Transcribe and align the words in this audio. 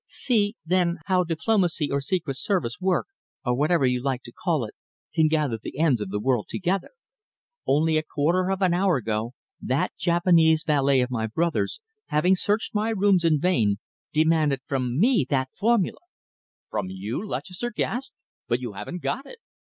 "See, 0.07 0.55
then, 0.65 0.97
how 1.05 1.23
diplomacy 1.23 1.91
or 1.91 2.01
secret 2.01 2.35
service 2.35 2.81
work, 2.81 3.05
or 3.45 3.53
whatever 3.53 3.85
you 3.85 4.01
like 4.01 4.23
to 4.23 4.31
call 4.31 4.65
it, 4.65 4.73
can 5.13 5.27
gather 5.27 5.59
the 5.61 5.77
ends 5.77 6.01
of 6.01 6.09
the 6.09 6.19
world 6.19 6.47
together! 6.49 6.89
Only 7.67 7.97
a 7.97 8.01
quarter 8.03 8.49
of 8.49 8.63
an 8.63 8.73
hour 8.73 8.95
ago 8.95 9.33
that 9.61 9.95
Japanese 9.95 10.63
valet 10.63 11.01
of 11.01 11.11
my 11.11 11.27
brother's, 11.27 11.81
having 12.07 12.33
searched 12.33 12.73
my 12.73 12.89
rooms 12.89 13.23
in 13.23 13.39
vain, 13.39 13.75
demanded 14.11 14.61
from 14.65 14.99
me 14.99 15.23
that 15.29 15.51
formula!" 15.53 15.99
"From 16.71 16.87
you?" 16.89 17.21
Lutchester 17.23 17.69
gasped. 17.69 18.15
"But 18.47 18.59
you 18.59 18.73
haven't 18.73 19.03
got 19.03 19.27
it!" 19.27 19.37